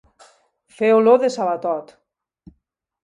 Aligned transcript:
Fer 0.77 0.89
olor 1.01 1.21
de 1.25 1.31
sabatot. 1.37 1.93